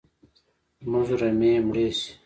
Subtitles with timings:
[0.83, 2.11] زموږ رمې مړي شي